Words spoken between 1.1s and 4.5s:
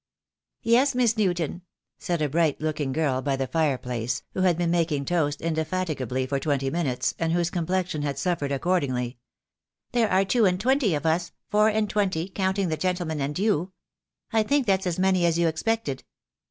Newton," said a bright looking girl by the fire place, who